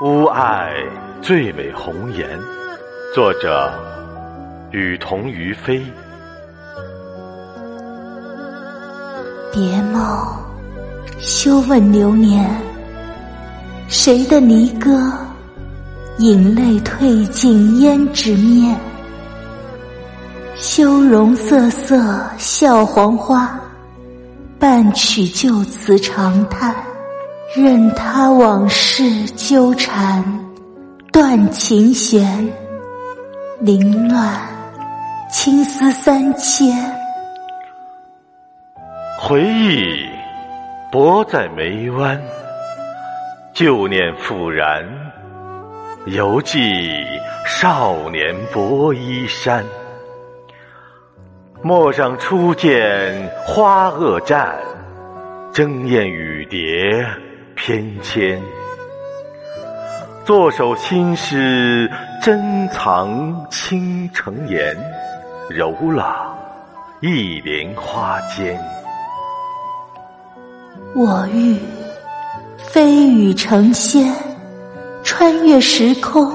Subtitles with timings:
[0.00, 0.74] 吾爱
[1.22, 2.28] 最美红颜。
[3.14, 3.72] 作者：
[4.72, 5.80] 雨桐于飞。
[9.52, 10.02] 别梦，
[11.20, 12.44] 休问流年。
[13.86, 15.12] 谁的离歌，
[16.18, 18.76] 引泪褪尽胭脂面。
[20.56, 23.56] 羞容瑟瑟笑黄花，
[24.58, 26.74] 半曲旧词长叹。
[27.56, 30.24] 任他往事纠缠，
[31.12, 32.52] 断琴弦，
[33.60, 34.28] 凌乱，
[35.30, 36.76] 青丝三千。
[39.20, 40.04] 回忆
[40.90, 42.20] 泊在眉湾，
[43.52, 44.84] 旧念复燃，
[46.06, 46.58] 犹记
[47.46, 49.64] 少年薄衣衫。
[51.62, 54.56] 陌上初见花萼绽，
[55.52, 57.06] 争艳雨蝶。
[57.54, 58.38] 翩跹，
[60.24, 64.76] 作首新诗，珍藏倾城岩，
[65.48, 66.36] 柔朗
[67.00, 68.60] 一帘花间。
[70.94, 71.56] 我欲
[72.58, 74.12] 飞羽成仙，
[75.02, 76.30] 穿越时空，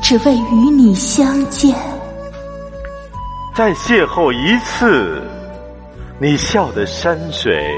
[0.00, 1.74] 只为与你相见。
[3.54, 5.22] 再邂逅一次，
[6.18, 7.70] 你笑的山水，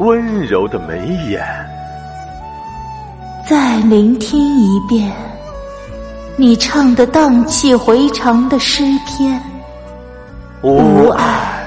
[0.00, 1.46] 温柔的眉眼。
[3.48, 5.08] 再聆听一遍，
[6.34, 9.40] 你唱的荡气回肠的诗篇。
[10.62, 11.64] 吾爱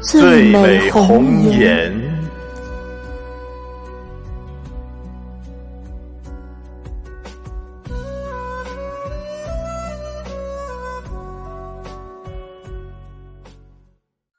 [0.00, 2.13] 最美红颜。